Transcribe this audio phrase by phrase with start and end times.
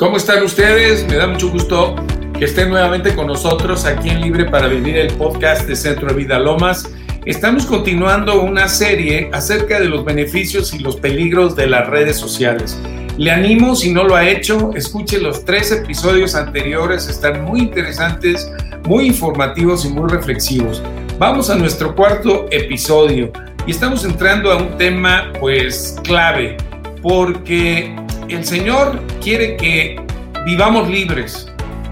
[0.00, 1.06] ¿Cómo están ustedes?
[1.06, 1.94] Me da mucho gusto
[2.38, 6.14] que estén nuevamente con nosotros aquí en Libre para Vivir el podcast de Centro de
[6.14, 6.90] Vida Lomas.
[7.26, 12.78] Estamos continuando una serie acerca de los beneficios y los peligros de las redes sociales.
[13.18, 18.50] Le animo, si no lo ha hecho, escuche los tres episodios anteriores, están muy interesantes,
[18.86, 20.82] muy informativos y muy reflexivos.
[21.18, 23.30] Vamos a nuestro cuarto episodio
[23.66, 26.56] y estamos entrando a un tema pues clave,
[27.02, 27.94] porque
[28.34, 30.00] el Señor quiere que
[30.44, 31.46] vivamos libres.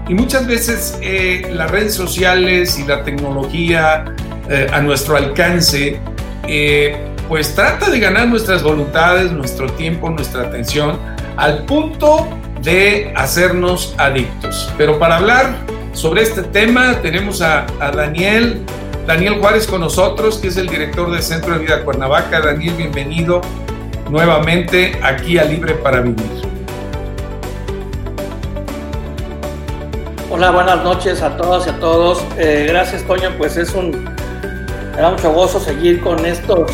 [0.07, 4.05] Y muchas veces eh, las redes sociales y la tecnología
[4.49, 5.99] eh, a nuestro alcance,
[6.47, 6.97] eh,
[7.27, 10.97] pues trata de ganar nuestras voluntades, nuestro tiempo, nuestra atención,
[11.37, 12.27] al punto
[12.63, 14.73] de hacernos adictos.
[14.77, 15.55] Pero para hablar
[15.93, 18.63] sobre este tema tenemos a, Daniel,
[19.05, 22.41] Daniel Juárez con nosotros, que es el director del Centro de Vida Cuernavaca.
[22.41, 23.41] Daniel, bienvenido
[24.09, 26.25] nuevamente aquí a Libre para Vivir.
[30.31, 32.23] Hola, buenas noches a todas y a todos.
[32.37, 33.31] Eh, gracias, Toño.
[33.37, 33.91] Pues es un.
[34.95, 36.71] Me da mucho gozo seguir con estos,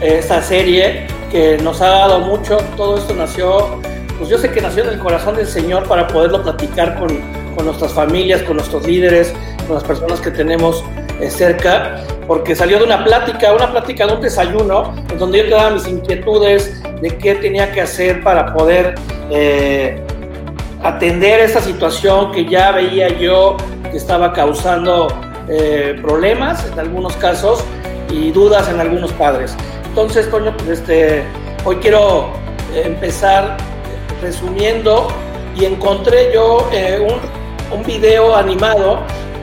[0.00, 2.58] esta serie que nos ha dado mucho.
[2.76, 3.80] Todo esto nació,
[4.18, 7.08] pues yo sé que nació en el corazón del Señor para poderlo platicar con,
[7.54, 9.32] con nuestras familias, con nuestros líderes,
[9.66, 10.84] con las personas que tenemos
[11.28, 15.50] cerca, porque salió de una plática, una plática de un desayuno, en donde yo te
[15.50, 18.94] daba mis inquietudes de qué tenía que hacer para poder.
[19.30, 20.00] Eh,
[20.82, 23.56] atender esta situación que ya veía yo
[23.90, 25.08] que estaba causando
[25.48, 27.64] eh, problemas en algunos casos
[28.10, 29.54] y dudas en algunos padres.
[29.88, 31.24] Entonces, Toño, pues este,
[31.64, 32.30] hoy quiero
[32.74, 33.56] eh, empezar
[34.22, 35.08] resumiendo
[35.56, 37.06] y encontré yo eh,
[37.72, 39.00] un video animado,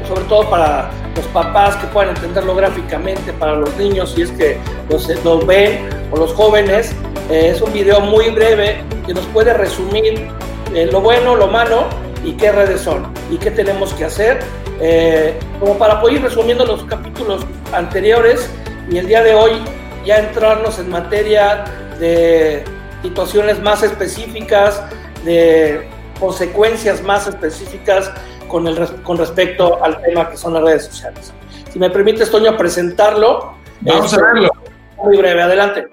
[0.07, 4.57] sobre todo para los papás que puedan entenderlo gráficamente, para los niños si es que
[4.89, 6.95] los, los ven o los jóvenes.
[7.29, 10.29] es un video muy breve que nos puede resumir
[10.73, 11.85] eh, lo bueno, lo malo
[12.23, 14.39] y qué redes son y qué tenemos que hacer.
[14.79, 18.47] Eh, como para poder ir resumiendo los capítulos anteriores
[18.91, 19.53] y el día de hoy
[20.05, 21.65] ya entrarnos en materia
[21.99, 22.63] de
[23.01, 24.83] situaciones más específicas,
[25.25, 25.87] de
[26.19, 28.11] consecuencias más específicas
[28.47, 31.33] con, el, con respecto al tema que son las redes sociales.
[31.71, 33.53] Si me permites, Toño, presentarlo.
[33.81, 34.49] Vamos a verlo.
[35.03, 35.87] Muy breve, adelante.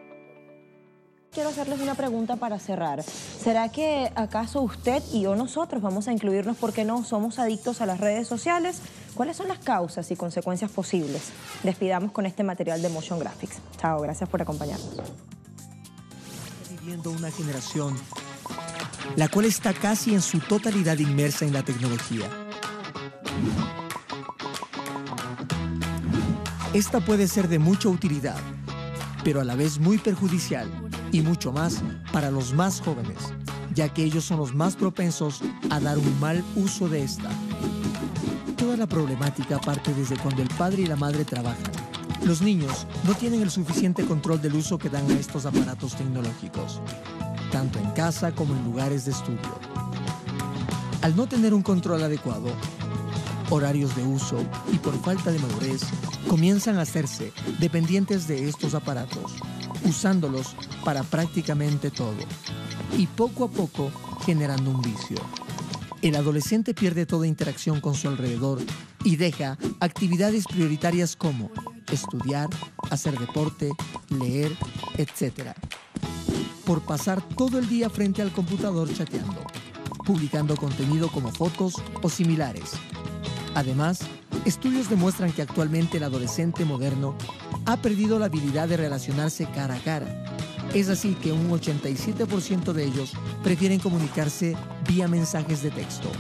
[1.33, 3.03] Quiero hacerles una pregunta para cerrar.
[3.03, 7.87] ¿Será que acaso usted y o nosotros vamos a incluirnos porque no somos adictos a
[7.87, 8.81] las redes sociales?
[9.15, 11.33] ¿Cuáles son las causas y consecuencias posibles?
[11.65, 13.59] Despidamos con este material de Motion Graphics.
[13.79, 14.95] Chao, gracias por acompañarnos.
[16.71, 17.97] Viviendo una generación
[19.17, 22.29] la cual está casi en su totalidad inmersa en la tecnología.
[26.75, 28.37] Esta puede ser de mucha utilidad,
[29.23, 30.69] pero a la vez muy perjudicial
[31.13, 33.19] y mucho más para los más jóvenes,
[33.75, 35.41] ya que ellos son los más propensos
[35.71, 37.31] a dar un mal uso de esta.
[38.57, 41.71] Toda la problemática parte desde cuando el padre y la madre trabajan.
[42.25, 46.81] Los niños no tienen el suficiente control del uso que dan a estos aparatos tecnológicos,
[47.53, 49.61] tanto en casa como en lugares de estudio.
[51.03, 52.49] Al no tener un control adecuado,
[53.55, 54.37] horarios de uso
[54.73, 55.83] y por falta de madurez,
[56.29, 59.33] comienzan a hacerse dependientes de estos aparatos
[59.85, 62.17] usándolos para prácticamente todo
[62.99, 63.91] y poco a poco
[64.25, 65.19] generando un vicio.
[66.03, 68.61] El adolescente pierde toda interacción con su alrededor
[69.05, 71.51] y deja actividades prioritarias como
[71.91, 72.49] estudiar,
[72.91, 73.71] hacer deporte,
[74.09, 74.53] leer,
[74.99, 75.53] etc.
[76.67, 79.45] Por pasar todo el día frente al computador chateando,
[80.05, 82.73] publicando contenido como fotos o similares.
[83.55, 84.01] Además,
[84.45, 87.17] estudios demuestran que actualmente el adolescente moderno
[87.67, 90.07] ha perdido la habilidad de relacionarse cara a cara.
[90.75, 93.13] Es así que un 87% de ellos
[93.45, 94.57] prefieren comunicarse
[94.89, 96.11] vía mensajes de texto.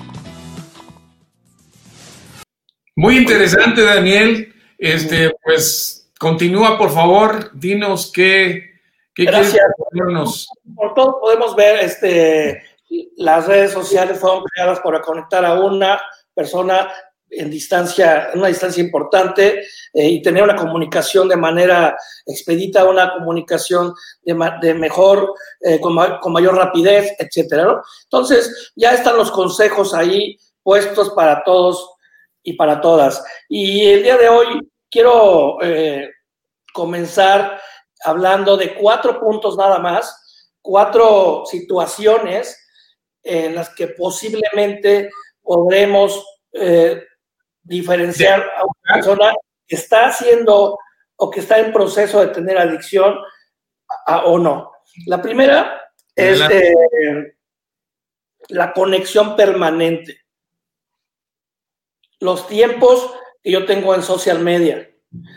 [2.95, 4.55] Muy interesante, Daniel.
[4.79, 8.79] Este, pues continúa, por favor, dinos qué,
[9.13, 9.65] qué Gracias.
[10.77, 12.63] Por todo podemos ver, este,
[13.17, 16.01] las redes sociales fueron creadas para conectar a una
[16.33, 16.89] persona
[17.37, 21.97] en distancia, en una distancia importante eh, y tener una comunicación de manera
[22.27, 27.83] expedita, una comunicación de, de mejor, eh, con, con, mayor rapidez, etcétera.
[28.05, 31.95] Entonces, ya están los consejos ahí puestos para todos
[32.43, 33.23] y para todas.
[33.49, 34.47] Y el día de hoy
[34.91, 36.11] quiero eh,
[36.73, 37.61] comenzar
[38.05, 42.61] hablando de cuatro puntos nada más, cuatro situaciones
[43.23, 45.11] en las que posiblemente
[45.43, 46.25] podremos
[47.65, 49.33] diferenciar a una persona
[49.67, 50.79] que está haciendo
[51.17, 53.17] o que está en proceso de tener adicción
[54.07, 54.73] a, o no.
[55.07, 57.35] La primera es, eh,
[58.49, 60.21] la conexión permanente.
[62.21, 63.13] Los tiempos
[63.43, 64.91] que yo tengo en social media.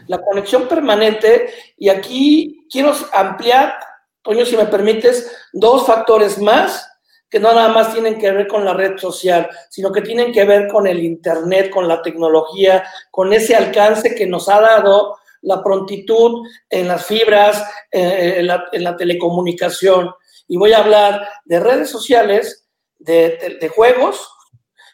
[0.08, 3.78] La conexión permanente, y aquí quiero ampliar,
[4.24, 6.90] Toño, si me permites, dos factores más
[7.30, 10.46] que no nada más tienen que ver con la red social, sino que tienen que
[10.46, 15.62] ver con el Internet, con la tecnología, con ese alcance que nos ha dado la
[15.62, 20.12] prontitud en las fibras, eh, en, la, telecomunicación.
[20.48, 24.30] Y voy a hablar de redes sociales, de, juegos,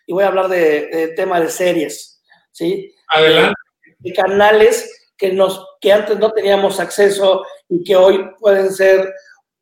[0.05, 2.21] y voy a hablar de, tema de series,
[2.51, 2.93] ¿sí?
[3.09, 3.53] Adelante.
[3.99, 9.13] De canales que, nos, que antes no teníamos acceso y que hoy pueden ser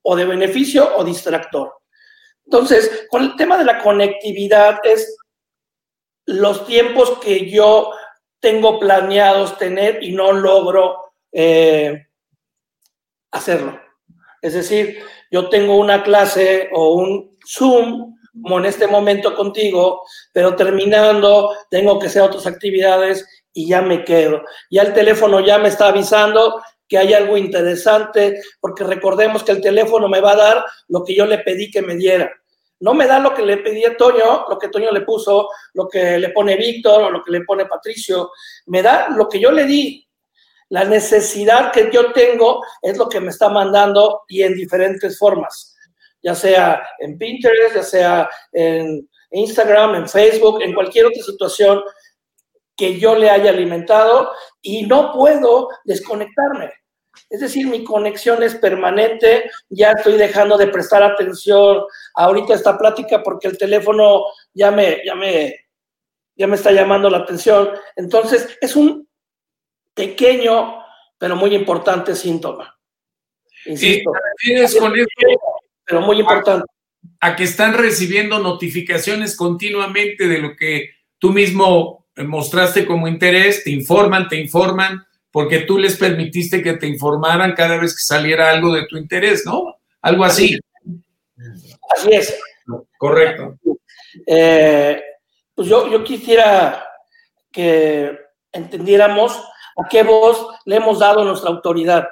[0.01, 1.80] o de beneficio o distractor.
[2.51, 5.17] Entonces, con el tema de la conectividad es
[6.25, 7.93] los tiempos que yo
[8.41, 12.07] tengo planeados tener y no logro eh,
[13.31, 13.79] hacerlo.
[14.41, 15.01] Es decir,
[15.31, 20.03] yo tengo una clase o un Zoom, como en este momento contigo,
[20.33, 24.43] pero terminando tengo que hacer otras actividades y ya me quedo.
[24.69, 26.61] Ya el teléfono ya me está avisando
[26.91, 31.15] que hay algo interesante, porque recordemos que el teléfono me va a dar lo que
[31.15, 32.29] yo le pedí que me diera.
[32.81, 35.87] No me da lo que le pedí a Toño, lo que Toño le puso, lo
[35.87, 38.31] que le pone Víctor o lo que le pone Patricio.
[38.65, 40.07] Me da lo que yo le di.
[40.69, 45.75] La necesidad que yo tengo es lo que me está mandando y en diferentes formas,
[46.23, 51.83] ya sea en Pinterest, ya sea en Instagram, en Facebook, en cualquier otra situación
[52.75, 54.31] que yo le haya alimentado
[54.61, 56.71] y no puedo desconectarme.
[57.29, 61.83] Es decir, mi conexión es permanente, ya estoy dejando de prestar atención
[62.15, 65.67] ahorita a esta plática porque el teléfono ya me, ya me,
[66.35, 67.69] ya me está llamando la atención.
[67.95, 69.07] Entonces, es un
[69.93, 70.83] pequeño,
[71.17, 72.77] pero muy importante síntoma.
[73.65, 74.11] Insisto,
[74.79, 74.93] con
[75.85, 76.65] pero muy importante.
[77.19, 83.71] a que están recibiendo notificaciones continuamente de lo que tú mismo mostraste como interés, te
[83.71, 88.73] informan, te informan porque tú les permitiste que te informaran cada vez que saliera algo
[88.73, 89.77] de tu interés, ¿no?
[90.01, 90.59] Algo así.
[91.95, 92.39] Así es.
[92.97, 93.57] Correcto.
[94.27, 95.01] Eh,
[95.55, 96.85] pues yo, yo quisiera
[97.51, 98.17] que
[98.51, 99.37] entendiéramos
[99.77, 102.07] a qué voz le hemos dado nuestra autoridad.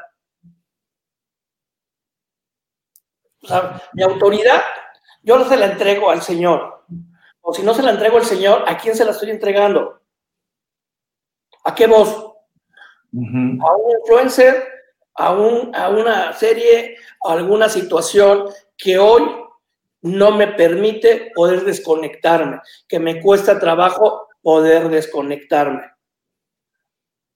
[3.42, 4.62] O sea, mi autoridad,
[5.24, 6.86] yo no se la entrego al Señor.
[7.42, 10.02] O si no se la entrego al Señor, ¿a quién se la estoy entregando?
[11.64, 12.29] ¿A qué voz?
[13.14, 14.64] A un influencer,
[15.16, 18.46] a, un, a una serie, a alguna situación
[18.78, 19.24] que hoy
[20.02, 25.82] no me permite poder desconectarme, que me cuesta trabajo poder desconectarme.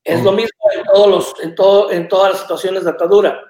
[0.03, 3.41] Es lo mismo en, todos los, en, todo, en todas las situaciones de atadura.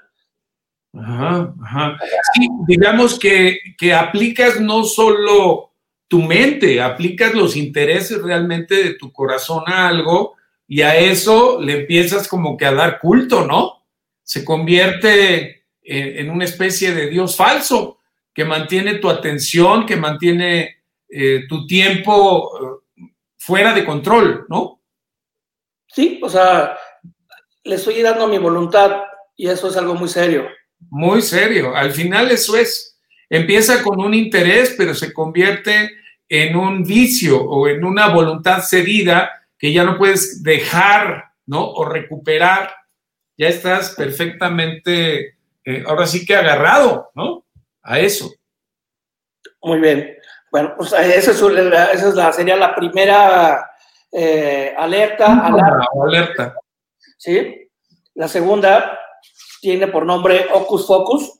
[0.95, 1.97] Ajá, ajá.
[2.35, 5.71] Sí, digamos que, que aplicas no solo
[6.07, 10.35] tu mente, aplicas los intereses realmente de tu corazón a algo
[10.73, 13.85] y a eso le empiezas como que a dar culto, ¿no?
[14.23, 17.99] Se convierte en, una especie de Dios falso
[18.33, 20.77] que mantiene tu atención, que mantiene
[21.07, 23.03] eh, tu tiempo eh,
[23.37, 24.81] fuera de control, ¿no?
[25.85, 26.75] Sí, o sea,
[27.63, 29.03] le estoy dando mi voluntad
[29.37, 30.47] y eso es algo muy serio.
[30.89, 31.75] Muy serio.
[31.75, 32.99] Al final eso es.
[33.29, 35.91] Empieza con un interés, pero se convierte
[36.27, 41.71] en un vicio o en una voluntad cedida que ya no puedes dejar, ¿no?
[41.71, 42.69] O recuperar,
[43.37, 47.45] ya estás perfectamente, eh, ahora sí que agarrado, ¿no?
[47.81, 48.29] A eso.
[49.61, 50.17] Muy bien.
[50.51, 53.71] Bueno, pues eh, esa, es, la, sería la primera
[54.11, 55.47] eh, alerta.
[55.47, 55.87] Alerta.
[56.03, 56.55] alerta.
[57.17, 57.71] ¿Sí?
[58.15, 58.99] La segunda
[59.61, 61.39] tiene por nombre Ocus Focus.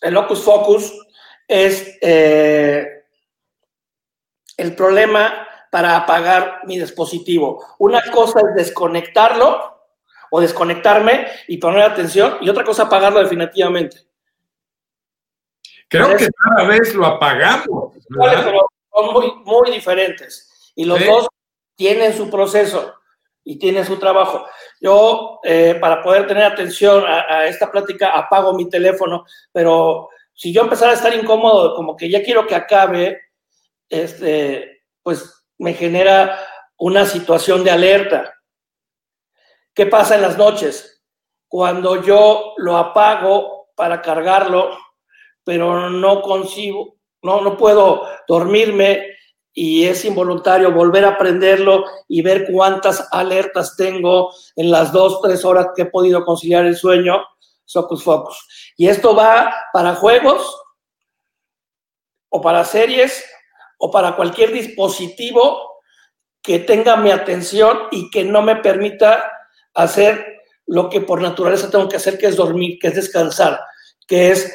[0.00, 0.90] El Ocus Focus
[1.46, 1.98] es
[4.62, 7.64] el problema para apagar mi dispositivo.
[7.78, 9.80] Una cosa es desconectarlo
[10.30, 13.98] o desconectarme y poner atención y otra cosa apagarlo definitivamente.
[15.88, 17.94] Creo que cada vez lo apagamos.
[18.08, 21.28] Pero son muy, muy diferentes y los dos
[21.74, 22.94] tienen su proceso
[23.44, 24.46] y tienen su trabajo.
[24.80, 30.52] Yo, eh, para poder tener atención a, a, esta plática, apago mi teléfono, pero si
[30.52, 33.20] yo empezara a estar incómodo, como que ya quiero que acabe,
[33.92, 36.40] este, pues me genera
[36.78, 38.34] una situación de alerta.
[39.74, 41.04] ¿Qué pasa en las noches?
[41.46, 44.76] Cuando yo lo apago para cargarlo,
[45.44, 49.06] pero no consigo, no, no puedo dormirme
[49.52, 55.44] y es involuntario volver a prenderlo y ver cuántas alertas tengo en las dos, tres
[55.44, 57.22] horas que he podido conciliar el sueño,
[57.66, 58.72] Socus Focus.
[58.78, 60.62] Y esto va para juegos,
[62.34, 63.22] o para series
[63.84, 65.80] o para cualquier dispositivo
[66.40, 69.28] que tenga mi atención y que no me permita
[69.74, 73.58] hacer lo que por naturaleza tengo que hacer, que es dormir, que es descansar,
[74.06, 74.54] que es,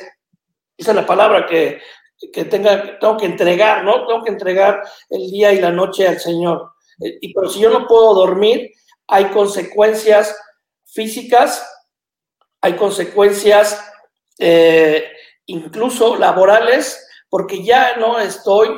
[0.78, 1.82] es la palabra que,
[2.32, 4.08] que tenga, tengo que entregar, ¿no?
[4.08, 6.72] Tengo que entregar el día y la noche al Señor.
[7.04, 8.72] Eh, y pero si yo no puedo dormir,
[9.08, 10.40] hay consecuencias
[10.86, 11.70] físicas,
[12.62, 13.92] hay consecuencias
[14.40, 15.12] eh,
[15.48, 18.70] incluso laborales, porque ya no estoy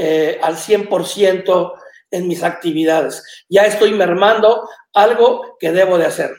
[0.00, 1.72] eh, al 100%
[2.12, 3.44] en mis actividades.
[3.48, 6.30] Ya estoy mermando algo que debo de hacer.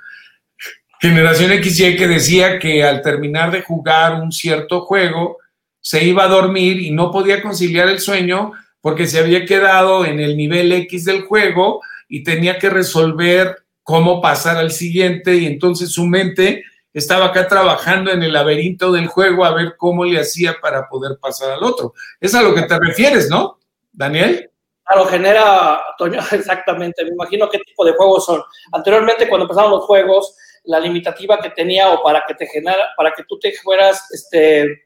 [1.00, 5.38] Generación XY que decía que al terminar de jugar un cierto juego,
[5.80, 10.20] se iba a dormir y no podía conciliar el sueño porque se había quedado en
[10.20, 15.94] el nivel X del juego y tenía que resolver cómo pasar al siguiente y entonces
[15.94, 20.58] su mente estaba acá trabajando en el laberinto del juego a ver cómo le hacía
[20.62, 21.94] para poder pasar al otro.
[22.20, 23.59] Es a lo que te refieres, ¿no,
[24.00, 24.50] Daniel?
[24.86, 27.04] Claro, genera, Toño, exactamente.
[27.04, 28.42] Me imagino qué tipo de juegos son.
[28.72, 33.12] Anteriormente, cuando empezaron los juegos, la limitativa que tenía o para que te genera, para
[33.12, 34.84] que tú te fueras este,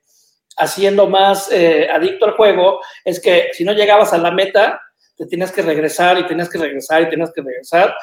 [0.57, 4.81] haciendo más eh, adicto al juego, es que si no llegabas a la meta,
[5.15, 7.95] te tienes que regresar y tienes que regresar y tienes que regresar.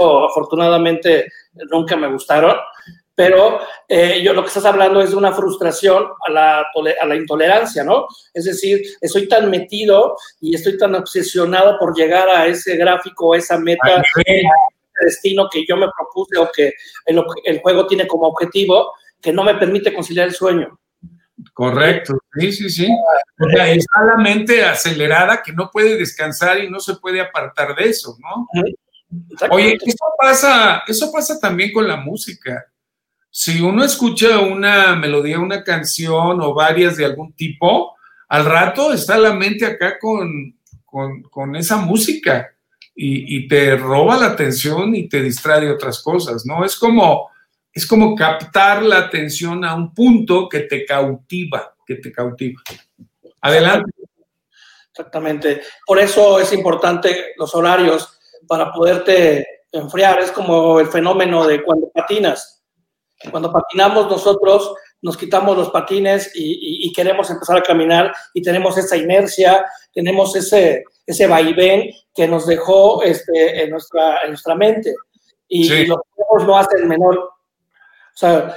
[0.00, 1.28] afortunadamente
[1.70, 2.56] nunca me gustaron,
[3.14, 6.66] pero eh, yo lo que estás hablando es de una frustración a la,
[7.00, 8.06] a la intolerancia, ¿no?
[8.32, 13.38] Es decir, estoy tan metido y estoy tan obsesionado por llegar a ese gráfico, a
[13.38, 14.42] esa meta, a ese
[15.00, 16.72] destino que yo me propuse o que
[17.06, 20.78] el, el juego tiene como objetivo, que no me permite conciliar el sueño.
[21.52, 22.88] Correcto, sí, sí, sí.
[23.40, 27.74] O sea, está la mente acelerada que no puede descansar y no se puede apartar
[27.74, 28.46] de eso, ¿no?
[29.50, 32.64] Oye, eso pasa, eso pasa también con la música.
[33.36, 37.96] Si uno escucha una melodía, una canción o varias de algún tipo,
[38.28, 42.54] al rato está la mente acá con, con, esa música
[42.94, 46.64] y, te roba la atención y te distrae de otras cosas, ¿no?
[46.64, 47.28] Es como,
[47.72, 52.62] es como captar la atención a un punto que te cautiva, que te cautiva.
[53.40, 53.90] Adelante.
[54.92, 55.60] Exactamente.
[55.84, 60.20] Por eso es importante los horarios para poderte enfriar.
[60.20, 62.63] Es como el fenómeno de cuando patinas.
[63.30, 68.96] Cuando patinamos nosotros nos quitamos los patines y, queremos empezar a caminar y tenemos esa
[68.96, 74.94] inercia, tenemos ese, ese vaivén que nos dejó este, en, nuestra, en nuestra mente.
[75.46, 77.18] Y, los juegos no hacen menor.
[77.18, 78.56] O sea,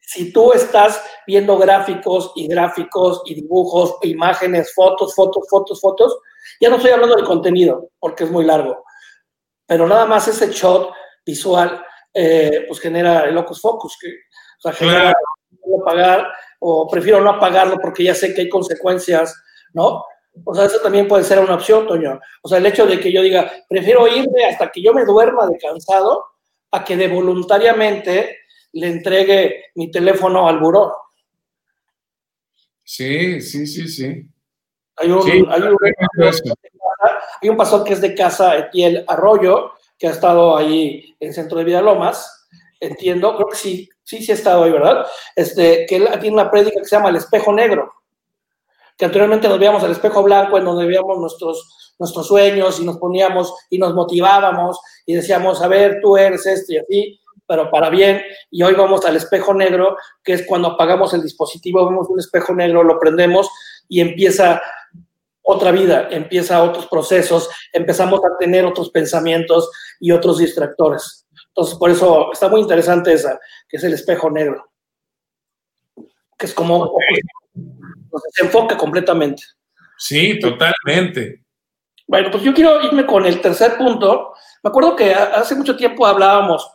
[0.00, 6.18] si tú estás viendo gráficos y gráficos y dibujos, imágenes, fotos, fotos, fotos, fotos,
[6.60, 8.84] ya no estoy hablando del contenido porque es muy largo,
[9.66, 10.92] pero nada más ese shot
[11.24, 11.82] visual
[12.14, 15.12] eh, pues genera el locus focus, que, o sea, genera
[15.66, 16.26] no pagar
[16.60, 19.34] o prefiero no apagarlo porque ya sé que hay consecuencias,
[19.72, 20.04] ¿no?
[20.44, 22.18] O sea, eso también puede ser una opción, Toño.
[22.42, 25.46] O sea, el hecho de que yo diga, prefiero irme hasta que yo me duerma
[25.46, 26.24] de cansado
[26.70, 28.38] a que de voluntariamente
[28.72, 30.94] le entregue mi teléfono al buró.
[32.82, 34.26] Sí, sí, sí, sí.
[34.96, 35.76] Hay un, hay un,
[37.40, 41.58] hay un pastor que es de casa, Etiel Arroyo, que ha estado ahí en Centro
[41.58, 42.48] de Vida Lomas,
[42.80, 45.06] entiendo, creo que sí, sí, sí ha estado ahí, ¿verdad?
[45.36, 47.88] Este, que él tiene una prédica que se llama El Espejo Negro,
[48.98, 52.98] que anteriormente nos veíamos el espejo blanco en donde veíamos nuestros, nuestros sueños y nos
[52.98, 57.88] poníamos y nos motivábamos y decíamos, a ver, tú eres esto y así, pero para
[57.88, 58.22] bien.
[58.50, 62.52] Y hoy vamos al espejo negro, que es cuando apagamos el dispositivo, vemos un espejo
[62.56, 63.48] negro, lo prendemos
[63.88, 64.60] y empieza
[65.42, 69.70] otra vida, empieza otros procesos, empezamos a tener otros pensamientos
[70.00, 71.26] y otros distractores.
[71.48, 74.70] Entonces, por eso está muy interesante esa, que es el espejo negro,
[76.38, 76.92] que es como
[78.30, 79.42] se enfoca completamente.
[79.98, 81.44] Sí, totalmente.
[82.06, 84.34] Bueno, pues yo quiero irme con el tercer punto.
[84.62, 86.68] Me acuerdo que hace mucho tiempo hablábamos,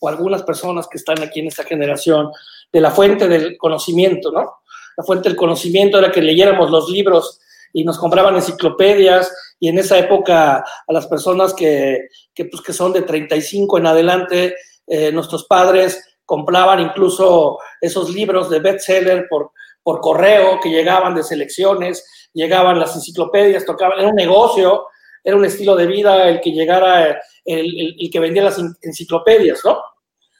[0.00, 2.30] o algunas personas que están aquí en esta generación,
[2.72, 4.60] de la fuente del conocimiento, ¿no?
[4.96, 7.40] La fuente del conocimiento era que leyéramos los libros
[7.74, 12.72] y nos compraban enciclopedias y en esa época a las personas que, que, pues, que
[12.72, 19.50] son de 35 en adelante, eh, nuestros padres compraban incluso esos libros de bestseller por,
[19.82, 24.86] por correo que llegaban de selecciones, llegaban las enciclopedias, tocaban, era un negocio,
[25.22, 29.82] era un estilo de vida el que llegara, el, el, que vendía las enciclopedias, ¿no?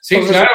[0.00, 0.50] Sí, claro.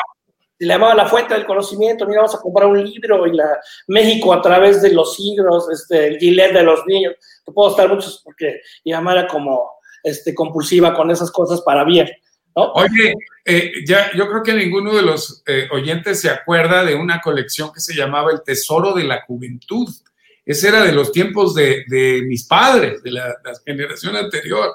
[0.59, 4.33] Le llamaba la fuente del conocimiento, mira, vamos a comprar un libro y la México
[4.33, 8.21] a través de los siglos, este, el Gillette de los niños, te puedo estar muchos
[8.23, 12.09] porque mi mamá era como este, compulsiva con esas cosas para bien.
[12.53, 13.13] Oye,
[13.45, 17.71] eh, ya, yo creo que ninguno de los eh, oyentes se acuerda de una colección
[17.71, 19.87] que se llamaba El Tesoro de la Juventud.
[20.45, 21.85] Ese era de los tiempos de,
[22.25, 23.35] mis padres, de la,
[23.65, 24.71] generación anterior.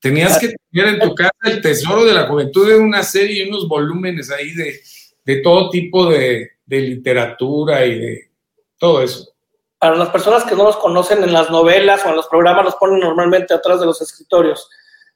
[0.00, 3.48] Tenías que tener en tu casa el Tesoro de la Juventud, de una serie y
[3.48, 4.80] unos volúmenes ahí de,
[5.28, 8.30] de todo tipo de, de literatura y de
[8.78, 9.28] todo eso
[9.78, 12.74] para las personas que no los conocen en las novelas o en los programas, los
[12.74, 14.68] ponen normalmente atrás de los escritorios.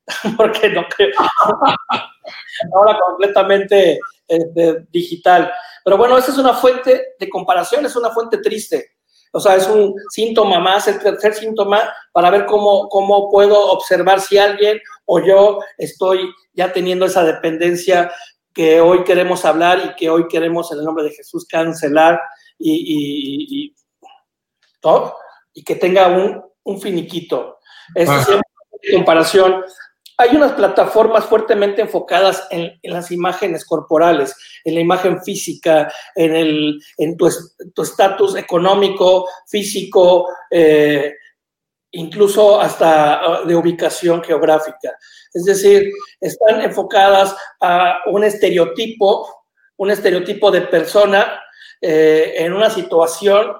[0.36, 1.14] porque no creo.
[2.74, 5.52] Ahora completamente este, digital.
[5.84, 8.92] Pero bueno, esa es una fuente de comparación, es una fuente triste.
[9.32, 14.20] O sea, es un síntoma más, el tercer síntoma, para ver cómo, cómo puedo observar
[14.20, 18.12] si alguien o yo estoy ya teniendo esa dependencia
[18.52, 22.20] que hoy queremos hablar y que hoy queremos en el nombre de Jesús cancelar
[22.58, 23.74] y, y,
[25.54, 27.58] y que tenga un, un finiquito.
[27.94, 28.40] Es ah.
[28.92, 29.64] comparación
[30.22, 36.80] hay unas plataformas fuertemente enfocadas en, las imágenes corporales, en la imagen física, en, el,
[36.98, 41.14] en tu estatus económico, físico, eh,
[41.92, 44.96] incluso hasta ah, de ubicación geográfica.
[45.32, 49.44] Es decir, están enfocadas a un estereotipo,
[49.76, 51.40] un estereotipo de persona
[51.80, 53.52] eh, en una situación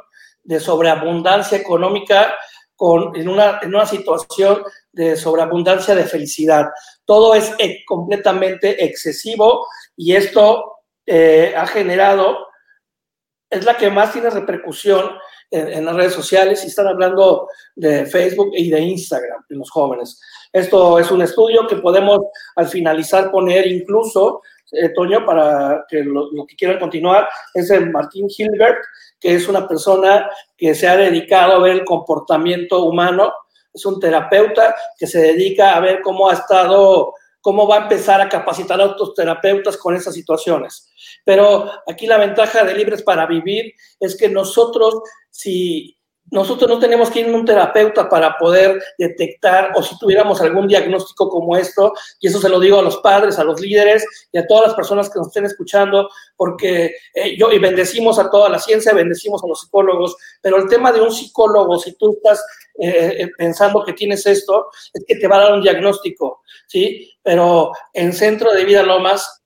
[0.42, 2.35] de sobreabundancia económica,
[2.75, 6.66] con, en, una, en una situación de sobreabundancia de felicidad.
[7.05, 9.66] Todo es eh, completamente excesivo
[9.97, 12.47] y esto eh, ha generado,
[13.52, 15.10] es la que más tiene repercusión
[15.50, 20.18] en, las redes sociales y están hablando de Facebook y de Instagram en los jóvenes.
[20.50, 22.18] Esto es un estudio que podemos
[22.56, 24.40] al finalizar poner incluso,
[24.72, 28.78] eh, Toño, para que lo, que quieran continuar, es el Martín Hilbert,
[29.20, 33.32] que es una persona que se ha dedicado a ver el comportamiento humano
[33.74, 38.20] es un terapeuta que se dedica a ver cómo ha estado, cómo va a empezar
[38.20, 40.88] a capacitar a otros terapeutas con esas situaciones.
[41.24, 45.98] Pero aquí la ventaja de Libres para Vivir es que nosotros, si
[46.31, 50.66] nosotros no tenemos que ir a un terapeuta para poder detectar o si tuviéramos algún
[50.66, 54.38] diagnóstico como esto, y eso se lo digo a los padres, a los líderes y
[54.38, 58.48] a todas las personas que nos estén escuchando, porque eh, yo y bendecimos a toda
[58.48, 62.42] la ciencia, bendecimos a los psicólogos, pero el tema de un psicólogo, si tú estás
[62.78, 67.11] eh, eh, pensando que tienes esto, es que te va a dar un diagnóstico, ¿sí?
[67.22, 69.42] Pero en Centro de Vida Lomas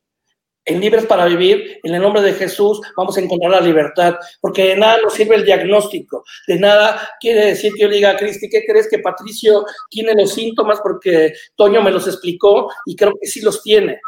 [0.66, 4.70] en Libres para Vivir, en el nombre de Jesús, vamos a encontrar la libertad, porque
[4.70, 8.48] de nada nos sirve el diagnóstico, de nada quiere decir que yo diga a Cristi,
[8.48, 10.80] ¿qué crees que Patricio tiene los síntomas?
[10.82, 14.00] Porque Toño me los explicó y creo que sí los tiene.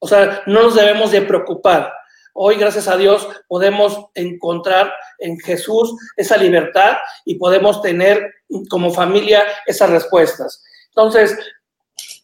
[0.00, 1.92] O sea, no nos debemos de preocupar.
[2.34, 8.32] Hoy, gracias a Dios, podemos encontrar en Jesús esa libertad y podemos tener
[8.70, 10.62] como familia esas respuestas.
[10.88, 11.36] Entonces,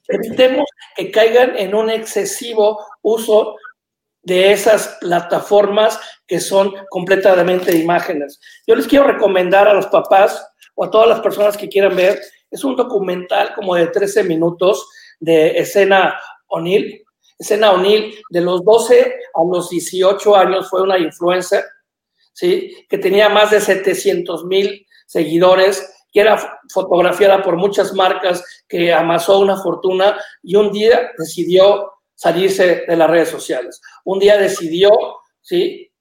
[0.09, 0.67] evitemos
[0.97, 3.57] que caigan en un excesivo uso
[4.23, 8.41] de esas plataformas que son completamente imágenes.
[8.67, 12.21] Yo les quiero recomendar a los papás o a todas las personas que quieran ver,
[12.51, 14.89] es un documental como de 13 minutos
[15.21, 17.05] de escena O'Neill.
[17.39, 21.65] Escena O'Neill, de los 12 a los 18 años, fue una influencer,
[22.33, 22.87] ¿sí?
[22.89, 29.39] que tenía más de 700 mil seguidores, que era fotografiada por muchas marcas, que amasó
[29.39, 33.81] una fortuna y un día decidió salirse de las redes sociales.
[34.05, 34.91] Un día decidió,
[35.41, 35.93] ¿sí?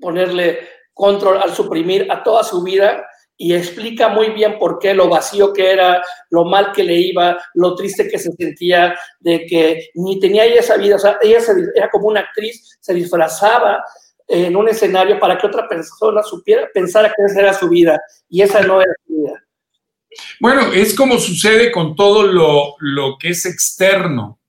[0.00, 3.06] Ponerle control al suprimir a toda su vida
[3.36, 7.38] y explica muy bien por qué, lo vacío que era, lo mal que le iba,
[7.54, 11.38] lo triste que se sentía de que ni tenía ella esa vida, o sea, ella
[11.74, 13.84] era como una actriz, se disfrazaba
[14.26, 18.42] en un escenario para que otra persona supiera, pensara que esa era su vida y
[18.42, 19.42] esa no era su vida.
[20.40, 24.40] Bueno, es como sucede con todo lo, que es externo.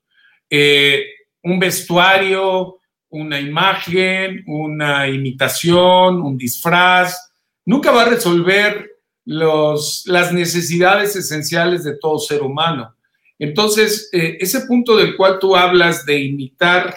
[0.50, 1.04] Eh,
[1.44, 7.27] un vestuario, una imagen, una imitación, un disfraz,
[7.68, 12.96] nunca va a resolver los, las necesidades esenciales de todo ser humano.
[13.38, 16.96] Entonces, eh, ese punto del cual tú hablas de imitar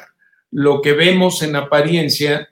[0.52, 2.48] lo que vemos en apariencia,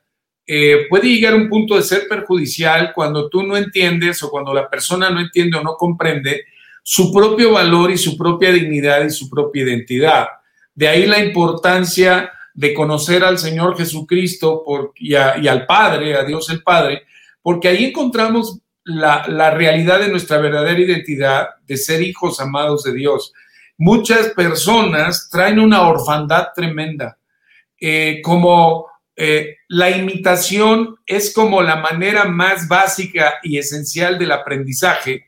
[0.47, 4.53] eh, puede llegar a un punto de ser perjudicial cuando tú no entiendes o cuando
[4.53, 6.45] la persona no entiende o no comprende
[6.83, 10.27] su propio valor y su propia dignidad y su propia identidad.
[10.75, 14.65] De ahí la importancia de conocer al Señor Jesucristo
[14.97, 17.05] y, al Padre, a Dios el Padre,
[17.43, 23.33] porque ahí encontramos la, realidad de nuestra verdadera identidad de ser hijos amados de Dios.
[23.77, 27.19] Muchas personas traen una orfandad tremenda,
[27.81, 35.27] eh, como eh, la imitación es como la manera más básica y esencial del aprendizaje.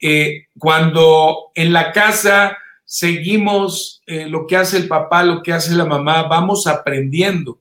[0.00, 5.86] Eh, cuando en la casa seguimos lo que hace el papá, lo que hace la
[5.86, 7.58] mamá, vamos aprendiendo.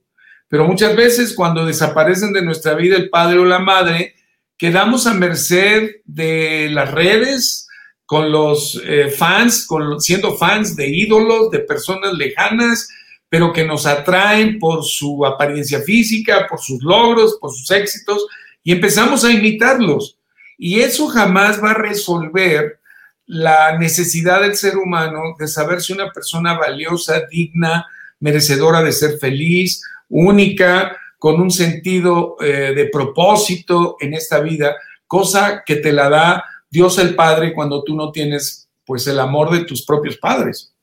[0.53, 4.13] Pero muchas veces cuando desaparecen de nuestra vida el padre o la madre,
[4.55, 7.67] quedamos a merced de las redes,
[8.05, 12.87] con los eh, fans, con, siendo fans de ídolos, de personas lejanas,
[13.29, 18.23] pero que nos atraen por su apariencia física, por sus logros, por sus éxitos,
[18.63, 20.19] y empezamos a imitarlos.
[20.59, 22.79] Y eso jamás va a resolver
[23.25, 27.87] la necesidad del ser humano de saber si una persona valiosa, digna,
[28.19, 29.81] merecedora de ser feliz,
[30.13, 34.75] única, con un sentido eh, de propósito en esta vida,
[35.07, 39.51] cosa que te la da Dios el Padre cuando tú no tienes pues el amor
[39.51, 40.75] de tus propios padres.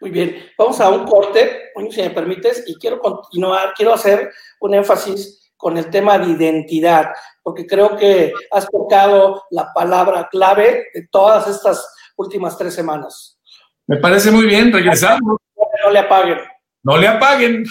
[0.00, 4.74] Muy bien, vamos a un corte, si me permites, y quiero continuar, quiero hacer un
[4.74, 7.12] énfasis con el tema de identidad,
[7.42, 11.86] porque creo que has tocado la palabra clave de todas estas
[12.16, 13.38] últimas tres semanas.
[13.86, 15.38] Me parece muy bien, regresamos.
[15.84, 16.38] No le apaguen.
[16.84, 17.64] No le apaguen.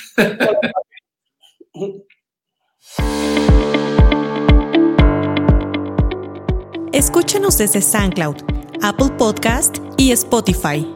[6.93, 8.38] Escúchanos desde SoundCloud,
[8.82, 10.88] Apple Podcast y Spotify.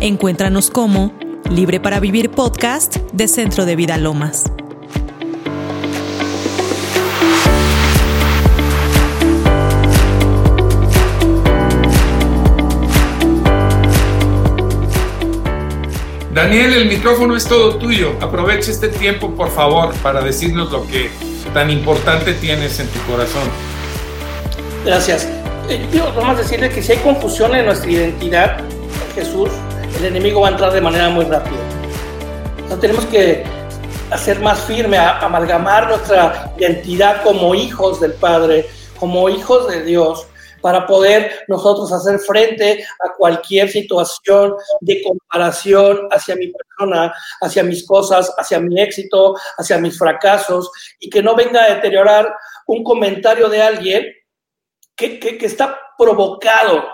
[0.00, 1.12] Encuéntranos como
[1.50, 4.44] Libre para Vivir Podcast de Centro de Vida Lomas.
[16.38, 18.12] Daniel, el micrófono es todo tuyo.
[18.20, 21.10] Aprovecha este tiempo, por favor, para decirnos lo que
[21.52, 23.42] tan importante tienes en tu corazón.
[24.84, 25.26] Gracias.
[25.68, 28.58] Eh, quiero nomás decirle que si hay confusión en nuestra identidad,
[29.16, 29.50] Jesús,
[29.98, 31.58] el enemigo va a entrar de manera muy rápida.
[32.52, 33.42] Entonces tenemos que
[34.12, 38.68] hacer más firme, amalgamar nuestra identidad como hijos del Padre,
[39.00, 40.28] como hijos de Dios,
[40.60, 47.86] para poder nosotros hacer frente a cualquier situación de comparación hacia mi persona, hacia mis
[47.86, 52.34] cosas, hacia mi éxito, hacia mis fracasos, y que no venga a deteriorar
[52.66, 54.06] un comentario de alguien
[54.96, 56.84] que, que, está provocado.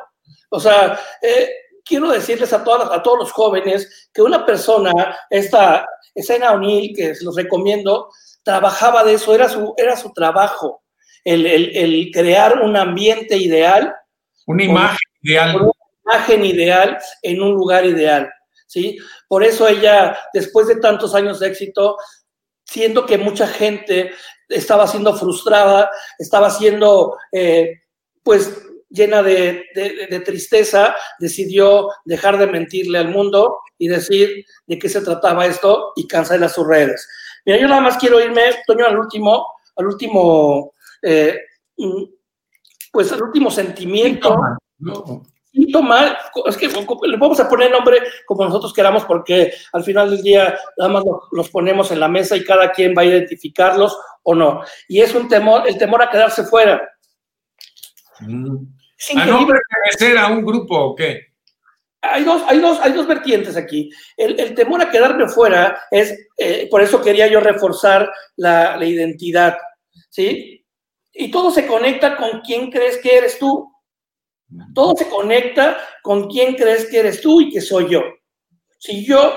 [0.50, 1.50] O sea, eh,
[1.84, 7.14] quiero decirles a, todas, a todos los jóvenes que una persona, esta escena O'Neill, que
[7.22, 8.10] los recomiendo,
[8.42, 10.83] trabajaba de eso, era su, era su trabajo
[11.24, 13.94] el, crear un ambiente ideal.
[14.46, 15.56] Una imagen ideal.
[15.56, 15.72] Una
[16.04, 18.30] imagen ideal en un lugar ideal.
[18.66, 18.98] ¿sí?
[19.28, 21.96] Por eso ella, después de tantos años de éxito,
[22.64, 24.12] siento que mucha gente
[24.48, 27.82] estaba siendo frustrada, estaba siendo, eh,
[28.22, 28.52] pues,
[28.90, 35.00] llena de, de, tristeza, decidió dejar de mentirle al mundo y decir de qué se
[35.00, 37.08] trataba esto y cancelar sus redes.
[37.44, 40.73] Mira, yo nada más quiero irme, Toño, al último, al último
[41.04, 41.38] eh,
[42.92, 44.36] pues el último sentimiento.
[45.52, 50.22] Síntoma, es que le vamos a poner nombre como nosotros queramos porque al final del
[50.22, 54.34] día nada más los, ponemos en la mesa y cada quien va a identificarlos o
[54.34, 54.62] no.
[54.88, 56.88] Y es un temor, el temor a quedarse fuera.
[58.20, 58.56] Mm.
[59.16, 59.58] ¿A nombre
[60.00, 61.20] de a un grupo o qué?
[62.00, 63.90] Hay dos, hay, dos, hay dos vertientes aquí.
[64.16, 69.56] El, temor a quedarme fuera es, eh, por eso quería yo reforzar la, la identidad,
[70.10, 70.63] ¿sí?
[71.14, 73.72] Y todo se conecta con quién crees que eres tú.
[74.74, 78.02] Todo se conecta con quién crees que eres tú y que soy yo.
[78.78, 79.32] Si yo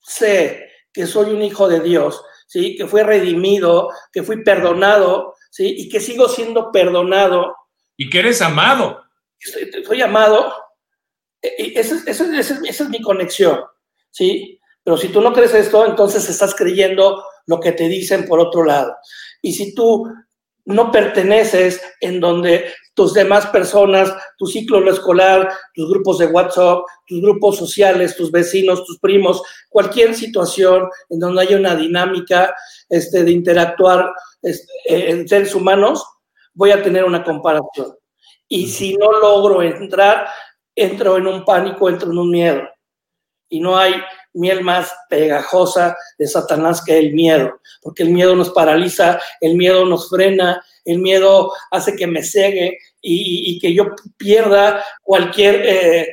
[0.00, 2.76] sé que soy un hijo de Dios, ¿sí?
[2.76, 5.74] que fui redimido, que fui perdonado, ¿sí?
[5.78, 7.56] Y que sigo siendo perdonado.
[7.96, 9.02] Y que eres amado.
[9.86, 10.52] Soy, amado.
[11.42, 13.60] E, y esa, es mi conexión,
[14.10, 14.60] ¿sí?
[14.82, 18.64] Pero si tú no crees esto, entonces estás creyendo lo que te dicen por otro
[18.64, 18.94] lado.
[19.42, 20.06] Y si tú
[20.66, 27.20] no perteneces en donde tus demás personas, tu ciclo escolar, tus grupos de WhatsApp, tus
[27.20, 32.54] grupos sociales, tus vecinos, tus primos, cualquier situación en donde haya una dinámica
[32.88, 36.04] este, de interactuar este, en seres humanos,
[36.54, 37.96] voy a tener una comparación.
[38.48, 40.28] Y si no logro entrar,
[40.74, 42.62] entro en un pánico, entro en un miedo.
[43.48, 43.94] Y no hay
[44.34, 49.84] miel más pegajosa de Satanás que el miedo, porque el miedo nos paraliza, el miedo
[49.84, 56.08] nos frena, el miedo hace que me cegue y, que yo pierda cualquier eh,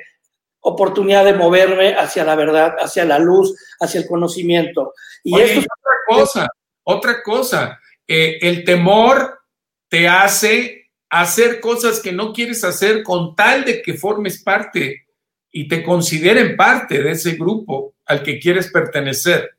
[0.62, 4.94] oportunidad de moverme hacia la verdad, hacia la luz, hacia el conocimiento.
[5.24, 6.50] Y esto es otra cosa,
[6.84, 9.40] otra cosa, eh, el temor
[9.90, 15.08] te hace hacer cosas que no quieres hacer con tal de que formes parte
[15.52, 19.52] y te consideren parte de ese grupo al que quieres pertenecer.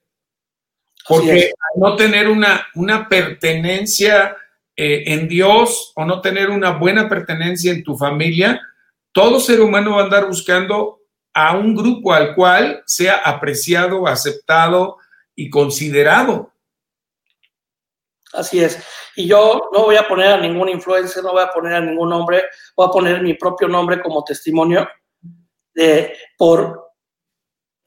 [1.09, 4.37] Porque no tener una, una pertenencia
[4.77, 8.61] eh, en Dios o no tener una buena pertenencia en tu familia,
[9.11, 11.01] todo ser humano va a andar buscando
[11.35, 14.99] a un grupo al cual sea apreciado, aceptado
[15.35, 16.53] y considerado.
[18.35, 18.79] Así es.
[19.17, 22.11] Y yo no voy a poner a ningún influencer, no voy a poner a ningún
[22.11, 22.45] nombre,
[22.77, 24.89] voy a poner mi propio nombre como testimonio
[25.75, 26.82] de por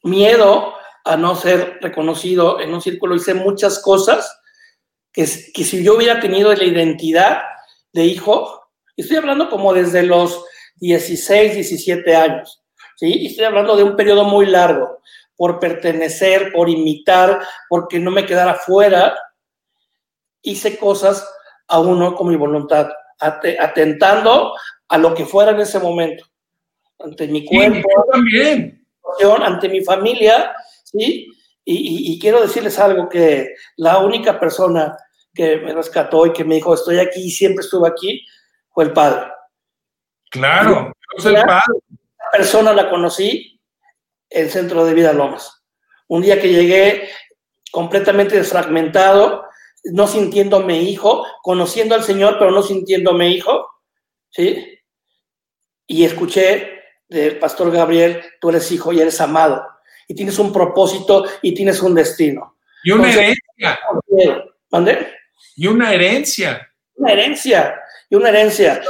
[0.06, 4.40] miedo a no ser reconocido en un círculo, hice muchas cosas
[5.12, 7.42] que, que si yo hubiera tenido la identidad
[7.94, 10.44] de hijo, estoy hablando como desde los
[10.78, 12.64] 16, 17 años,
[12.96, 13.26] ¿sí?
[13.26, 15.00] estoy hablando de un periodo muy largo,
[15.36, 19.18] por pertenecer, por imitar, porque no me quedara fuera,
[20.42, 21.28] hice cosas
[21.68, 22.90] a uno con mi voluntad,
[23.20, 24.54] atentando
[24.88, 26.26] a lo que fuera en ese momento
[27.00, 28.85] ante mi cuerpo, también.
[29.44, 31.32] Ante mi familia, ¿sí?
[31.68, 34.96] Y, quiero decirles algo, que la única persona
[35.34, 38.24] que me rescató y que me dijo, estoy aquí y siempre estuve aquí,
[38.70, 39.32] fue el padre.
[40.30, 41.80] Claro, es el padre.
[41.90, 43.60] La persona la conocí
[44.30, 45.64] en Centro de Vida Lomas.
[46.08, 47.10] Un día que llegué
[47.72, 49.46] completamente desfragmentado,
[49.86, 53.68] no sintiéndome hijo, conociendo al Señor, pero no sintiéndome hijo,
[54.30, 54.80] ¿sí?
[55.88, 56.75] Y escuché
[57.08, 59.66] del pastor Gabriel, tú eres hijo y eres amado.
[60.08, 62.58] Y tienes un propósito y tienes un destino.
[62.84, 63.80] Y una herencia.
[64.72, 65.14] ¿Mande?
[65.56, 66.70] Y una herencia.
[66.96, 67.82] Una herencia.
[68.10, 68.82] Y una herencia.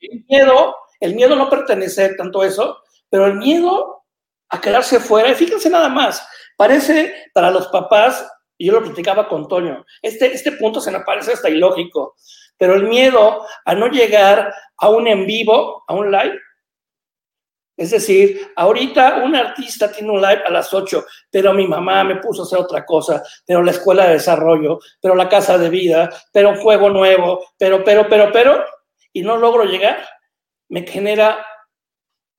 [0.00, 2.78] el, miedo, el miedo no pertenece tanto a eso,
[3.10, 4.04] pero el miedo
[4.48, 5.30] a quedarse fuera.
[5.30, 10.32] Y fíjense nada más, parece para los papás, y yo lo platicaba con Toño, este,
[10.32, 12.16] este punto se me parece hasta ilógico,
[12.56, 16.38] pero el miedo a no llegar a un en vivo, a un live,
[17.78, 22.16] es decir, ahorita un artista tiene un live a las 8, pero mi mamá me
[22.16, 26.10] puso a hacer otra cosa, pero la escuela de desarrollo, pero la casa de vida,
[26.32, 28.64] pero un juego nuevo, pero, pero, pero, pero,
[29.12, 30.04] y no logro llegar,
[30.68, 31.46] me genera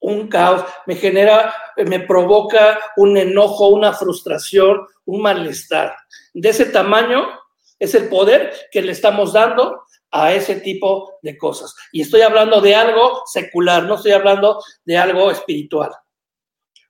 [0.01, 5.95] un caos, me genera, me provoca un enojo, una frustración, un malestar.
[6.33, 7.38] De ese tamaño
[7.79, 11.75] es el poder que le estamos dando a ese tipo de cosas.
[11.91, 15.91] Y estoy hablando de algo secular, no estoy hablando de algo espiritual.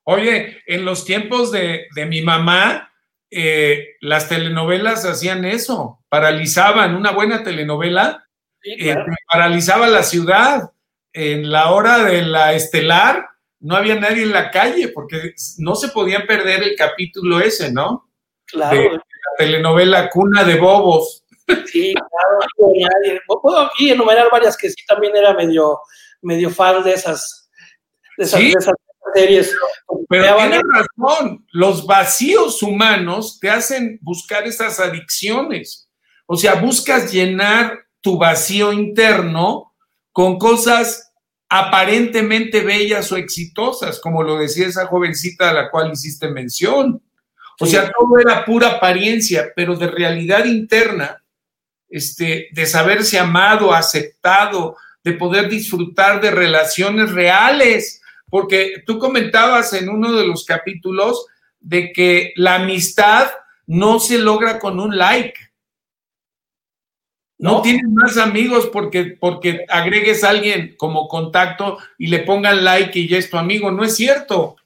[0.03, 2.91] Oye, en los tiempos de, mi mamá,
[3.29, 8.25] eh, las telenovelas hacían eso, paralizaban una buena telenovela,
[8.63, 8.95] eh,
[9.31, 10.71] paralizaba la ciudad.
[11.11, 13.27] En la hora de la estelar,
[13.59, 18.09] no había nadie en la calle porque no se podía perder el capítulo ese, ¿no?
[18.45, 18.77] Claro.
[18.77, 19.03] De la
[19.39, 21.23] telenovela Cuna de Bobos.
[21.65, 25.79] Sí, claro, Puedo aquí enumerar varias que sí también era medio,
[26.21, 27.49] medio fan de esas,
[28.17, 28.75] de esas,
[29.15, 29.55] series.
[30.09, 35.89] Pero tienes razón, los vacíos humanos te hacen buscar esas adicciones.
[36.27, 39.73] O sea, buscas llenar tu vacío interno
[40.11, 41.13] con cosas
[41.49, 47.01] aparentemente bellas o exitosas, como lo decía esa jovencita a la cual hiciste mención.
[47.59, 51.21] O sea, todo era pura apariencia, pero de realidad interna
[51.89, 59.89] este, de saberse amado, aceptado, de poder disfrutar de relaciones reales, porque tú comentabas en
[59.89, 61.25] uno de los capítulos
[61.59, 63.29] de que la amistad
[63.65, 65.33] no se logra con un like.
[67.39, 72.99] No, tienes más amigos porque, porque agregues a alguien como contacto y le pongan like
[72.99, 73.71] y ya es tu amigo.
[73.71, 74.57] No es cierto.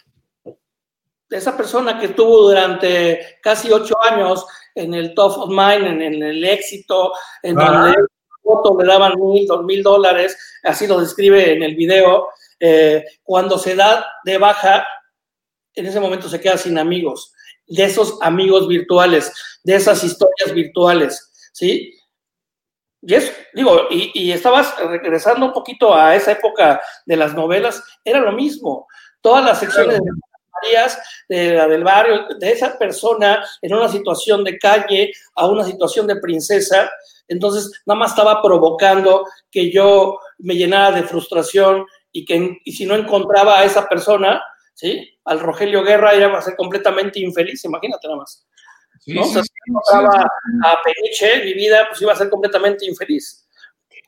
[1.34, 6.44] Esa persona que estuvo durante casi ocho años en el top of mind, en, el
[6.46, 12.30] éxito, en donde le daban mil, dos mil dólares, así lo describe en el video.
[12.60, 14.86] Eh, cuando se da de baja,
[15.76, 17.34] en ese momento se queda sin amigos,
[17.68, 21.94] de esos amigos virtuales, de esas historias virtuales, ¿sí?
[23.02, 27.84] Y es, digo, y, y, estabas regresando un poquito a esa época de las novelas,
[28.06, 28.88] era lo mismo.
[29.20, 30.12] Todas las secciones de
[31.30, 36.08] De la del barrio, de esa persona en una situación de calle a una situación
[36.08, 36.92] de princesa,
[37.28, 42.86] entonces nada más estaba provocando que yo me llenara de frustración y que y si
[42.86, 45.18] no encontraba a esa persona, ¿sí?
[45.26, 48.46] Al Rogelio Guerra iba a ser completamente infeliz, imagínate nada más.
[49.00, 49.24] Sí, ¿no?
[49.24, 50.28] Sí, o sea, si encontraba
[50.66, 53.48] a Peniche, mi vida pues iba a ser completamente infeliz.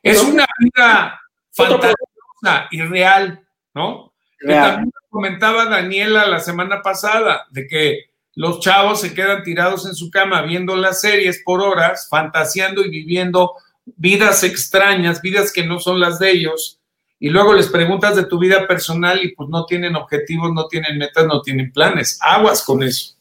[0.02, 0.30] Es ¿no?
[0.30, 1.20] una vida
[1.52, 4.12] fantasiosa y real, ¿no?
[4.40, 10.10] También comentaba Daniela la semana pasada, de que los chavos se quedan tirados en su
[10.10, 16.00] cama viendo las series por horas, fantaseando y viviendo vidas extrañas, vidas que no son
[16.00, 16.80] las de ellos,
[17.18, 20.98] y luego les preguntas de tu vida personal y pues no tienen objetivos, no tienen
[20.98, 22.18] metas, no tienen planes.
[22.20, 23.16] Aguas con eso.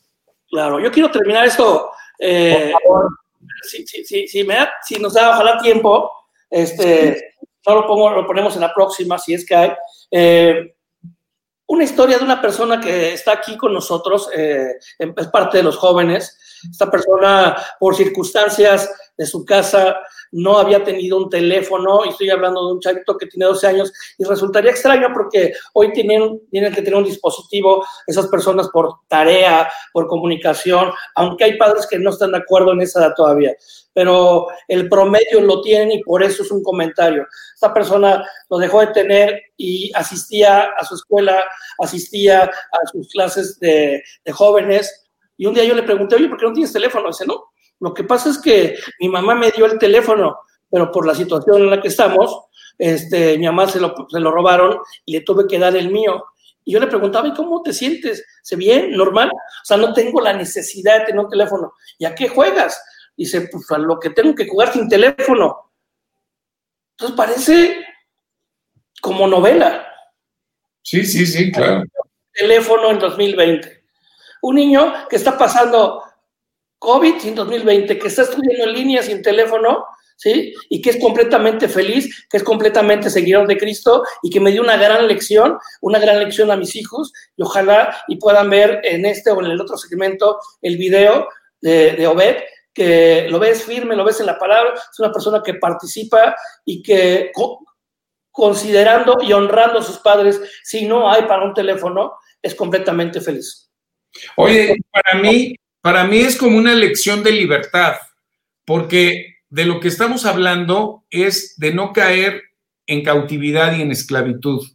[0.49, 1.91] Claro, yo quiero terminar esto.
[2.19, 2.73] Eh,
[3.63, 6.11] si, si, si, si, me da, si nos da ojalá tiempo,
[6.49, 9.71] este, no lo, pongo, lo ponemos en la próxima, si es que hay.
[10.11, 10.74] Eh,
[11.67, 15.77] una historia de una persona que está aquí con nosotros, eh, es parte de los
[15.77, 16.37] jóvenes.
[16.69, 19.97] Esta persona, por circunstancias de su casa,
[20.31, 23.93] no había tenido un teléfono, y estoy hablando de un chavito que tiene 12 años,
[24.17, 29.71] y resultaría extraño porque hoy tienen, tienen que tener un dispositivo esas personas por tarea,
[29.93, 33.55] por comunicación, aunque hay padres que no están de acuerdo en esa edad todavía,
[33.93, 37.25] pero el promedio lo tienen y por eso es un comentario.
[37.53, 41.41] Esta persona lo dejó de tener y asistía a su escuela,
[41.79, 45.04] asistía a sus clases de, de jóvenes,
[45.37, 47.07] y un día yo le pregunté, oye, ¿por qué no tienes teléfono?
[47.07, 51.05] Dice, no, lo que pasa es que mi mamá me dio el teléfono, pero por
[51.05, 52.45] la situación en la que estamos,
[52.77, 56.25] este, mi mamá se lo, se lo robaron y le tuve que dar el mío.
[56.63, 58.25] Y yo le preguntaba, ¿y cómo te sientes?
[58.41, 58.91] ¿Se bien?
[58.91, 59.29] ¿Normal?
[59.29, 61.73] O sea, no tengo la necesidad de tener un teléfono.
[61.99, 62.81] ¿Y a qué juegas?
[63.15, 65.71] Dice, pues a lo que tengo que jugar sin teléfono.
[66.97, 67.85] Entonces parece
[68.99, 69.87] como novela.
[70.81, 71.83] Sí, sí, sí, claro.
[72.31, 73.74] Teléfono en 2020.
[74.45, 76.03] Un niño que está pasando
[76.77, 79.83] COVID en 2020, que está estudiando en línea sin teléfono,
[80.17, 80.53] ¿sí?
[80.69, 84.61] Y que es completamente feliz, que es completamente seguidor de Cristo y que me dio
[84.61, 89.07] una gran lección, una gran lección a mis hijos y ojalá y puedan ver en
[89.07, 91.27] este o en el otro segmento el video
[91.59, 92.35] de, de Obed,
[92.71, 96.83] que lo ves firme, lo ves en la palabra, es una persona que participa y
[96.83, 97.65] que co
[98.29, 103.64] considerando y honrando a sus padres, si no hay para un teléfono, es completamente feliz.
[104.35, 107.95] Oye, para mí, para mí es como una lección de libertad,
[108.65, 112.41] porque de lo que estamos hablando es de no caer
[112.87, 114.65] en cautividad y en esclavitud.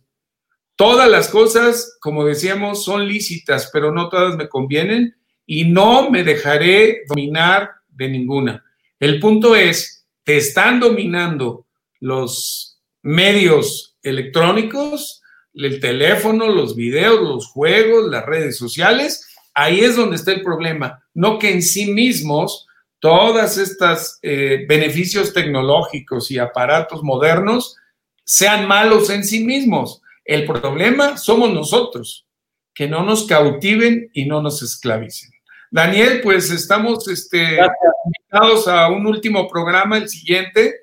[0.77, 6.25] Todas las cosas, como decíamos, son lícitas, pero no todas me convienen y no me
[6.25, 8.65] dejaré dominar de ninguna.
[8.99, 11.67] El punto es, te están dominando
[11.99, 15.21] los medios electrónicos,
[15.55, 19.27] el teléfono, los videos, los juegos, las redes sociales,
[19.61, 22.67] Ahí es donde está el problema, no que en sí mismos
[22.99, 27.77] todas estas eh, beneficios tecnológicos y aparatos modernos
[28.25, 30.01] sean malos en sí mismos.
[30.25, 32.27] El problema somos nosotros,
[32.73, 35.29] que no nos cautiven y no nos esclavicen.
[35.71, 37.59] Daniel, pues estamos este,
[38.07, 40.77] invitados a un último programa, el siguiente.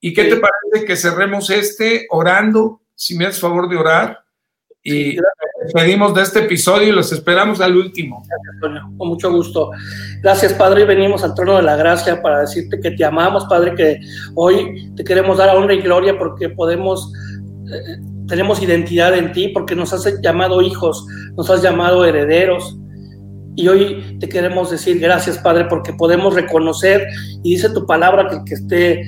[0.00, 0.30] ¿Y qué sí.
[0.30, 2.80] te parece que cerremos este orando?
[2.94, 4.24] Si me haces favor de orar.
[4.82, 5.18] Y
[5.64, 8.22] despedimos de este episodio y los esperamos al último.
[8.26, 8.82] Gracias, Antonio.
[8.96, 9.70] Con mucho gusto.
[10.22, 10.84] Gracias, Padre.
[10.84, 14.00] Venimos al trono de la gracia para decirte que te amamos, Padre, que
[14.34, 17.12] hoy te queremos dar honra y gloria porque podemos,
[17.72, 22.76] eh, tenemos identidad en ti, porque nos has llamado hijos, nos has llamado herederos.
[23.54, 27.06] Y hoy te queremos decir gracias, Padre, porque podemos reconocer,
[27.42, 29.02] y dice tu palabra, que que esté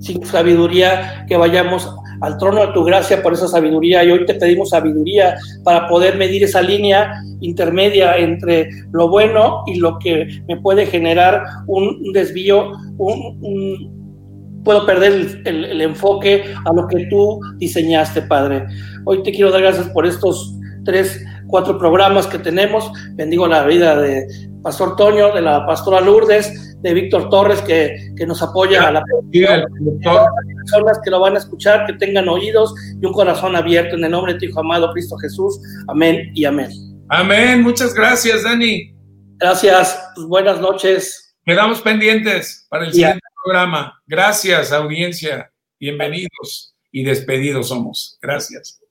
[0.00, 1.88] sin sabiduría, que vayamos
[2.24, 6.16] al trono de tu gracia por esa sabiduría y hoy te pedimos sabiduría para poder
[6.16, 12.72] medir esa línea intermedia entre lo bueno y lo que me puede generar un desvío,
[12.96, 18.64] un, puedo perder el, el, enfoque a lo que tú diseñaste, Padre.
[19.04, 22.90] Hoy te quiero dar gracias por estos tres, cuatro programas que tenemos.
[23.12, 24.26] Bendigo la vida de
[24.62, 29.02] Pastor Toño, de la Pastora Lourdes, de Víctor Torres que, que, nos apoya a la
[29.32, 34.10] personas que lo van a escuchar, que tengan oídos y un corazón abierto en el
[34.10, 35.58] nombre de tu Hijo amado Cristo Jesús.
[35.88, 36.70] Amén y amén.
[37.08, 37.62] Amén.
[37.62, 38.94] Muchas gracias, Dani.
[39.38, 39.98] Gracias.
[40.14, 41.34] Pues buenas noches.
[41.46, 44.02] Quedamos pendientes para el siguiente programa.
[44.06, 45.50] Gracias, audiencia.
[45.80, 48.18] Bienvenidos y despedidos somos.
[48.20, 48.83] Gracias.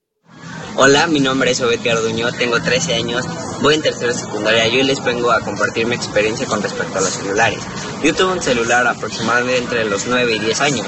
[0.75, 3.23] Hola, mi nombre es Obed Garduño, tengo 13 años,
[3.61, 7.01] voy en tercera secundaria y hoy les vengo a compartir mi experiencia con respecto a
[7.01, 7.59] los celulares.
[8.03, 10.87] Yo tuve un celular aproximadamente entre los 9 y 10 años.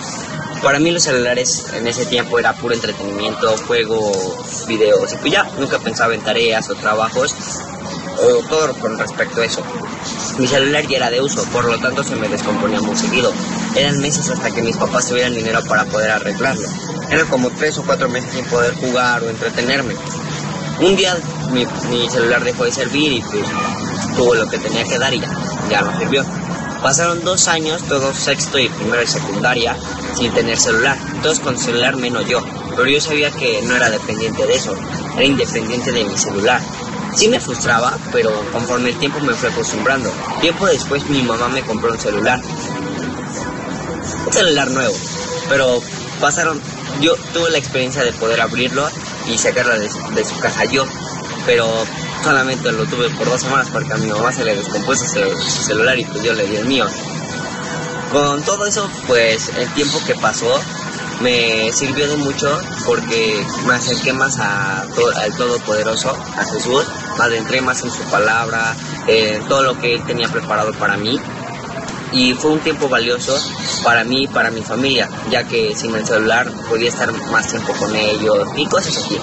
[0.64, 5.44] Para mí los celulares en ese tiempo era puro entretenimiento, juegos, videos y pues ya,
[5.60, 7.36] nunca pensaba en tareas o trabajos
[8.18, 9.62] o todo con respecto a eso.
[10.38, 13.32] Mi celular ya era de uso, por lo tanto se me descomponía muy seguido.
[13.76, 16.68] Eran meses hasta que mis papás tuvieran dinero para poder arreglarlo.
[17.10, 19.96] Eran como tres o cuatro meses sin poder jugar o entretenerme.
[20.82, 21.18] Un día
[21.52, 21.66] mi,
[22.10, 23.46] celular dejó de servir y pues
[24.16, 25.30] tuvo lo que tenía que dar y ya,
[25.70, 26.26] ya no sirvió.
[26.82, 29.76] Pasaron dos años, todos sexto y primero y secundaria,
[30.16, 30.98] sin tener celular.
[31.24, 32.44] Todos con celular menos yo.
[32.76, 34.76] Pero yo sabía que no era dependiente de eso,
[35.16, 36.62] era independiente de mi celular.
[37.16, 40.12] Sí me frustraba, pero conforme el tiempo me fue acostumbrando.
[40.42, 42.42] Tiempo después mi mamá me compró un celular.
[44.26, 44.94] Un celular nuevo.
[45.48, 45.82] Pero
[46.20, 46.62] pasaron,
[47.02, 48.88] yo tuve la experiencia de poder abrirlo
[49.32, 50.86] y sacarla de, su casa yo.
[51.46, 51.68] Pero
[52.24, 55.98] solamente lo tuve por dos semanas porque a mi mamá se le descompuso su celular
[55.98, 56.86] y pues yo le di el mío.
[58.12, 60.60] Con todo eso, pues el tiempo que pasó,
[61.22, 66.86] me sirvió de mucho porque me acerqué más a al Todopoderoso, a Jesús,
[67.18, 68.76] me adentré más en su palabra,
[69.08, 71.20] en todo lo que él tenía preparado para mí.
[72.12, 73.38] Y fue un tiempo valioso
[73.84, 77.74] para mí y para mi familia, ya que sin el celular podía estar más tiempo
[77.74, 79.20] con ellos y cosas así.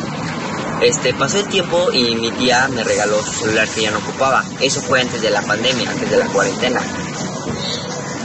[0.82, 4.44] Este, pasó el tiempo y mi tía me regaló su celular que ya no ocupaba.
[4.60, 6.80] Eso fue antes de la pandemia, antes de la cuarentena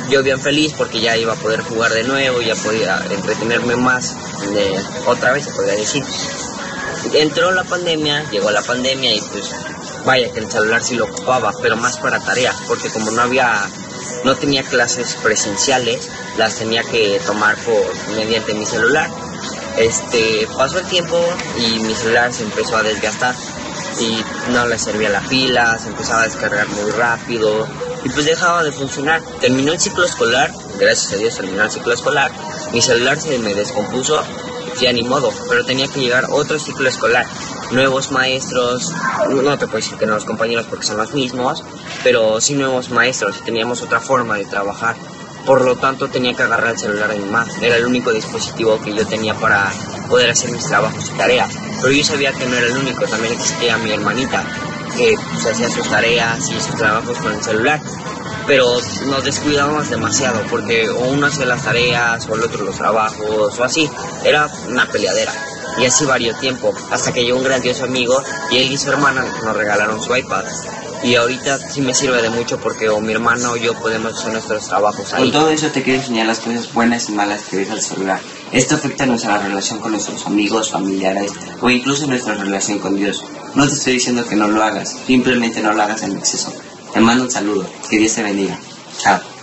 [0.10, 4.16] yo bien feliz porque ya iba a poder jugar de nuevo, ya podía entretenerme más
[5.06, 6.04] otra vez, se podría decir.
[7.14, 9.52] Entró la pandemia, llegó la pandemia y pues
[10.06, 13.62] vaya que el celular sí lo ocupaba, pero más para tareas, porque como no había,
[14.24, 17.86] no tenía clases presenciales, las tenía que tomar por
[18.16, 19.10] mediante mi celular.
[19.78, 21.20] Este, pasó el tiempo
[21.60, 23.36] y mi celular se empezó a desgastar
[24.00, 27.68] y no le servía la pila, se empezaba a descargar muy rápido,
[28.04, 29.22] y pues dejaba de funcionar.
[29.40, 32.32] Terminó el ciclo escolar, gracias a Dios terminó el ciclo escolar,
[32.72, 34.22] mi celular se me descompuso,
[34.80, 37.26] ya ni modo, pero tenía que llegar otro ciclo escolar.
[37.72, 38.94] Nuevos maestros,
[39.30, 41.64] no te puedo decir que no los compañeros porque son los mismos,
[42.04, 44.96] pero sí nuevos maestros y teníamos otra forma de trabajar.
[45.46, 47.54] Por lo tanto tenía que agarrar el celular de mi madre.
[47.62, 49.72] Era el único dispositivo que yo tenía para
[50.10, 51.50] poder hacer mis trabajos y tareas.
[51.82, 54.44] Pero yo sabía que no era el único, también existía mi hermanita,
[54.98, 57.80] que se hacía sus tareas y sus trabajos con el celular.
[58.48, 58.66] Pero
[59.08, 63.64] nos descuidábamos demasiado porque o uno hacía las tareas o el otro los trabajos o
[63.64, 63.90] así.
[64.24, 65.34] Era una peleadera.
[65.80, 68.20] Y así varió tiempo, hasta que llegó un grandioso amigo
[68.50, 70.44] y él y su hermana nos regalaron su iPad.
[71.04, 74.32] Y ahorita sí me sirve de mucho porque o mi hermano o yo podemos hacer
[74.34, 75.24] nuestros trabajos ahí.
[75.24, 78.20] Con todo eso te quiero enseñar las cosas buenas y malas que ves al celular.
[78.52, 81.32] Esto afecta nuestra relación con nuestros amigos, familiares
[81.62, 83.24] o incluso nuestra relación con Dios.
[83.56, 86.54] No te estoy diciendo que no lo hagas, simplemente no lo hagas en exceso.
[86.94, 88.58] Te mando un saludo, que Dios te bendiga.
[89.00, 89.37] Chao.